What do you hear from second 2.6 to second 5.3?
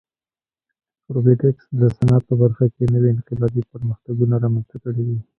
کې نوې انقلابي پرمختګونه رامنځته کړي دي.